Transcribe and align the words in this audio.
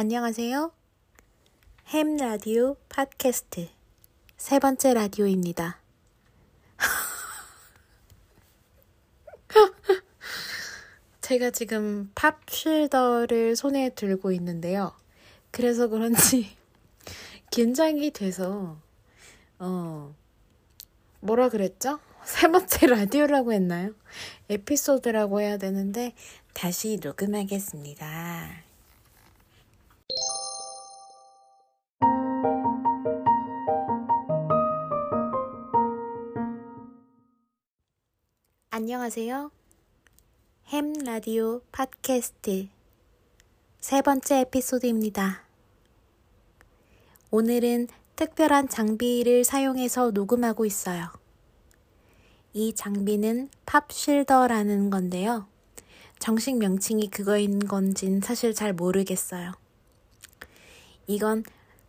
안녕하세요. 0.00 0.70
햄 1.88 2.16
라디오 2.18 2.76
팟캐스트 2.88 3.66
세 4.36 4.60
번째 4.60 4.94
라디오입니다. 4.94 5.80
제가 11.20 11.50
지금 11.50 12.12
팝쉴더를 12.14 13.56
손에 13.56 13.88
들고 13.88 14.30
있는데요. 14.30 14.92
그래서 15.50 15.88
그런지 15.88 16.56
긴장이 17.50 18.12
돼서 18.12 18.76
어 19.58 20.14
뭐라 21.18 21.48
그랬죠? 21.48 21.98
세 22.22 22.46
번째 22.46 22.86
라디오라고 22.86 23.52
했나요? 23.52 23.96
에피소드라고 24.48 25.40
해야 25.40 25.58
되는데 25.58 26.14
다시 26.54 27.00
녹음하겠습니다. 27.02 28.67
안녕하세요. 38.88 39.50
햄 40.68 40.94
라디오 41.04 41.60
팟캐스트 41.72 42.68
세 43.80 44.00
번째 44.00 44.40
에피소드입니다. 44.40 45.42
오늘은 47.30 47.88
특별한 48.16 48.70
장비를 48.70 49.44
사용해서 49.44 50.12
녹음하고 50.12 50.64
있어요. 50.64 51.10
이 52.54 52.72
장비는 52.72 53.50
팝실더라는 53.66 54.88
건데요. 54.88 55.46
정식 56.18 56.56
명칭이 56.56 57.10
그거인 57.10 57.58
건진 57.58 58.22
사실 58.22 58.54
잘 58.54 58.72
모르겠어요. 58.72 59.52
이건 61.06 61.44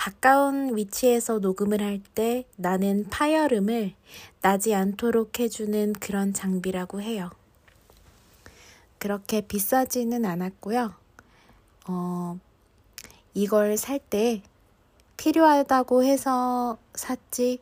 가까운 0.00 0.74
위치에서 0.76 1.40
녹음을 1.40 1.82
할 1.82 2.00
때 2.14 2.46
나는 2.56 3.04
파열음을 3.10 3.92
나지 4.40 4.74
않도록 4.74 5.38
해주는 5.38 5.92
그런 5.92 6.32
장비라고 6.32 7.02
해요. 7.02 7.28
그렇게 8.98 9.42
비싸지는 9.42 10.24
않았고요. 10.24 10.94
어, 11.86 12.38
이걸 13.34 13.76
살 13.76 13.98
때 13.98 14.42
필요하다고 15.18 16.02
해서 16.02 16.78
샀지. 16.94 17.58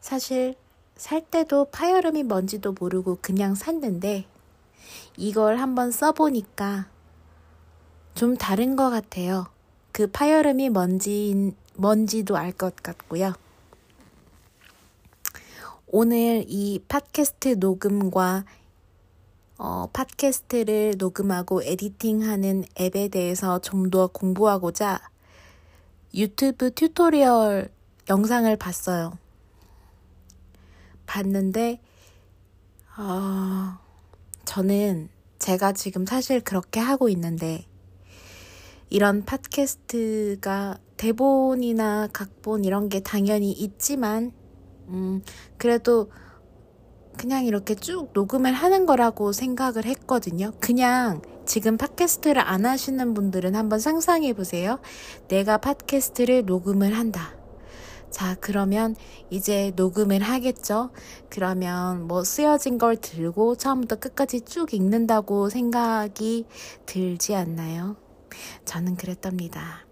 사실 0.00 0.54
살 0.94 1.20
때도 1.22 1.64
파열음이 1.72 2.22
뭔지도 2.22 2.72
모르고 2.78 3.18
그냥 3.20 3.56
샀는데 3.56 4.26
이걸 5.16 5.56
한번 5.56 5.90
써보니까 5.90 6.86
좀 8.14 8.36
다른 8.36 8.76
것 8.76 8.90
같아요. 8.90 9.48
그 9.92 10.06
파열음이 10.06 10.68
뭔지, 10.68 11.52
뭔지도 11.76 12.36
알 12.36 12.52
것 12.52 12.76
같고요. 12.76 13.32
오늘 15.86 16.44
이 16.48 16.80
팟캐스트 16.88 17.56
녹음과 17.58 18.44
어, 19.58 19.88
팟캐스트를 19.92 20.94
녹음하고 20.98 21.62
에디팅하는 21.62 22.64
앱에 22.80 23.08
대해서 23.08 23.60
좀 23.60 23.90
더 23.90 24.06
공부하고자 24.06 25.00
유튜브 26.14 26.72
tutorial 26.72 27.70
영상을 28.08 28.56
봤어요. 28.56 29.18
봤는데, 31.06 31.80
어, 32.96 33.78
저는 34.44 35.08
제가 35.38 35.72
지금 35.72 36.06
사실 36.06 36.40
그렇게 36.40 36.80
하고 36.80 37.08
있는데, 37.08 37.66
이런 38.90 39.24
팟캐스트가 39.24 40.78
대본이나 41.00 42.08
각본 42.12 42.66
이런 42.66 42.90
게 42.90 43.00
당연히 43.00 43.52
있지만, 43.52 44.32
음, 44.88 45.22
그래도 45.56 46.10
그냥 47.16 47.46
이렇게 47.46 47.74
쭉 47.74 48.10
녹음을 48.12 48.52
하는 48.52 48.84
거라고 48.84 49.32
생각을 49.32 49.86
했거든요. 49.86 50.52
그냥 50.60 51.22
지금 51.46 51.78
팟캐스트를 51.78 52.42
안 52.42 52.66
하시는 52.66 53.14
분들은 53.14 53.56
한번 53.56 53.78
상상해 53.80 54.34
보세요. 54.34 54.78
내가 55.28 55.56
팟캐스트를 55.56 56.44
녹음을 56.44 56.92
한다. 56.92 57.34
자, 58.10 58.36
그러면 58.38 58.94
이제 59.30 59.72
녹음을 59.76 60.20
하겠죠? 60.20 60.90
그러면 61.30 62.08
뭐 62.08 62.24
쓰여진 62.24 62.76
걸 62.76 62.96
들고 62.96 63.56
처음부터 63.56 63.96
끝까지 63.96 64.42
쭉 64.42 64.74
읽는다고 64.74 65.48
생각이 65.48 66.44
들지 66.84 67.34
않나요? 67.34 67.96
저는 68.66 68.96
그랬답니다. 68.96 69.89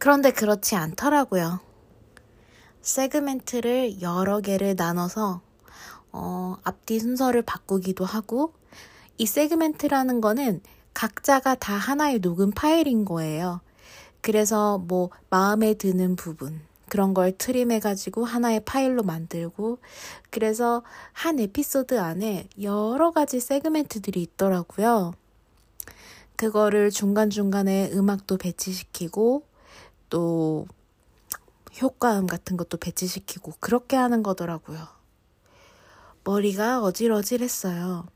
그런데 0.00 0.30
그렇지 0.30 0.76
않더라고요. 0.76 1.60
세그멘트를 2.80 4.00
여러 4.00 4.40
개를 4.40 4.74
나눠서 4.74 5.42
어, 6.10 6.56
앞뒤 6.64 6.98
순서를 6.98 7.42
바꾸기도 7.42 8.06
하고 8.06 8.54
이 9.18 9.26
세그멘트라는 9.26 10.22
거는 10.22 10.62
각자가 10.94 11.54
다 11.54 11.74
하나의 11.74 12.20
녹음 12.20 12.50
파일인 12.50 13.04
거예요. 13.04 13.60
그래서 14.22 14.78
뭐 14.78 15.10
마음에 15.28 15.74
드는 15.74 16.16
부분 16.16 16.62
그런 16.88 17.12
걸 17.12 17.36
트림해가지고 17.36 18.24
하나의 18.24 18.60
파일로 18.64 19.02
만들고 19.02 19.80
그래서 20.30 20.82
한 21.12 21.38
에피소드 21.38 22.00
안에 22.00 22.48
여러 22.62 23.10
가지 23.10 23.38
세그멘트들이 23.38 24.22
있더라고요. 24.22 25.12
그거를 26.36 26.90
중간중간에 26.90 27.90
음악도 27.92 28.38
배치시키고 28.38 29.49
또 30.10 30.66
효과음 31.80 32.26
같은 32.26 32.56
것도 32.56 32.76
배치시키고 32.76 33.54
그렇게 33.60 33.96
하는 33.96 34.22
거더라고요. 34.22 34.86
머리가 36.24 36.82
어질어질했어요. 36.82 38.06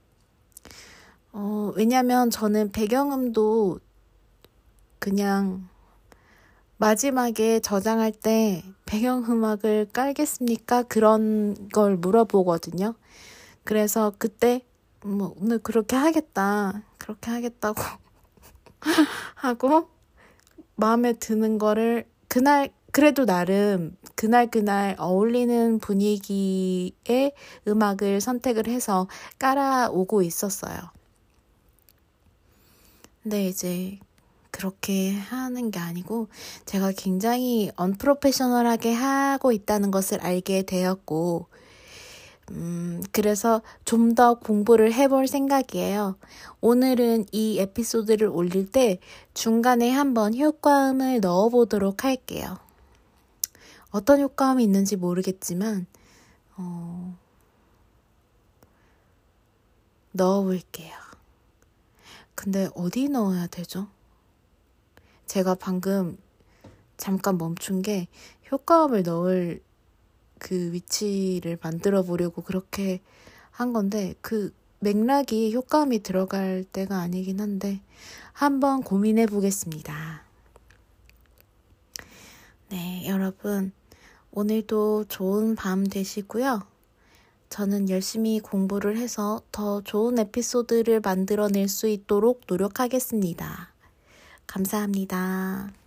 어, 1.33 1.73
왜냐면 1.75 2.31
저는 2.31 2.71
배경음도 2.73 3.81
그냥 4.99 5.69
마지막에 6.77 7.61
저장할 7.61 8.13
때 8.13 8.63
배경음악을 8.85 9.89
깔겠습니까? 9.93 10.83
그런 10.85 11.69
걸 11.71 11.97
물어보거든요. 11.97 12.95
그래서 13.65 14.13
그때 14.19 14.65
뭐 15.03 15.35
오늘 15.41 15.59
그렇게 15.59 15.97
하겠다. 15.97 16.83
그렇게 16.99 17.31
하겠다고 17.31 17.83
하고 19.35 19.94
마음에 20.77 21.13
드는 21.15 21.59
거를 21.59 22.07
그날 22.29 22.71
그래도 22.93 23.27
나름 23.27 23.97
그날 24.15 24.51
그날 24.51 24.95
어울리는 24.99 25.79
분위기의 25.81 27.33
음악을 27.67 28.21
선택을 28.21 28.69
해서 28.69 29.09
깔아오고 29.39 30.23
있었어요. 30.23 30.77
근데 33.23 33.49
이제 33.49 33.99
그렇게 34.51 35.13
하는 35.13 35.73
게 35.73 35.81
아니고 35.81 36.29
제가 36.67 36.93
굉장히 36.97 37.73
언프로페셔널하게 37.75 38.93
하고 38.93 39.51
있다는 39.51 39.91
것을 39.91 40.21
알게 40.21 40.63
되었고 40.63 41.49
음, 42.53 42.84
그래서 43.15 43.63
좀 43.85 44.17
더 44.17 44.35
공부를 44.35 44.93
해볼 44.93 45.29
생각이에요. 45.29 46.17
오늘은 46.61 47.27
이 47.31 47.61
에피소드를 47.61 48.27
올릴 48.27 48.71
때 48.71 48.99
중간에 49.35 49.91
한번 49.91 50.37
효과음을 50.37 51.21
넣어보도록 51.21 52.03
할게요. 52.03 52.59
어떤 53.91 54.21
효과음이 54.21 54.65
있는지 54.65 54.97
모르겠지만, 54.97 55.87
어, 56.57 57.17
넣어볼게요. 60.11 60.95
근데 62.35 62.69
어디 62.75 63.09
넣어야 63.09 63.47
되죠? 63.47 63.87
제가 65.27 65.55
방금 65.55 66.19
잠깐 66.97 67.39
멈춘 67.39 67.83
게 67.83 68.09
효과음을 68.51 69.05
넣을 69.05 69.63
그 70.45 70.73
위치를 70.73 71.57
만들어 71.63 72.03
보려고 72.03 72.43
그렇게 72.43 73.01
한 73.51 73.73
건데 73.73 74.15
그 74.21 74.55
맥락이 74.81 75.55
효과음이 75.55 76.03
들어갈 76.03 76.65
때가 76.71 76.99
아니긴 76.99 77.41
한데 77.41 77.81
한번 78.35 78.83
고민해 78.83 79.25
보겠습니다. 79.27 80.23
네, 82.69 83.07
여러분. 83.09 83.73
오늘도 84.33 85.05
좋은 85.09 85.55
밤 85.55 85.85
되시고요. 85.85 86.61
저는 87.49 87.89
열심히 87.89 88.39
공부를 88.39 88.99
해서 88.99 89.41
더 89.51 89.81
좋은 89.81 90.19
에피소드를 90.19 91.01
만들어낼 91.01 91.69
수 91.69 91.89
있도록 91.89 92.43
노력하겠습니다. 92.49 93.73
감사합니다. 94.47 95.84